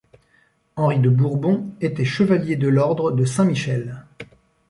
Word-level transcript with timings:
Henri 0.77 0.99
de 0.99 1.09
Bourbon 1.11 1.75
était 1.79 2.05
chevalier 2.05 2.55
de 2.55 2.67
l'Ordre 2.67 3.11
de 3.11 3.23
Saint-Michel. 3.23 4.03